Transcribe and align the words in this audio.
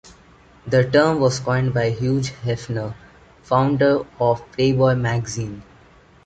The 0.65 0.83
term 0.89 1.19
was 1.19 1.39
coined 1.39 1.75
by 1.75 1.91
Hugh 1.91 2.21
Hefner, 2.21 2.95
founder 3.43 4.03
of 4.19 4.51
"Playboy" 4.53 4.95
magazine. 4.95 5.61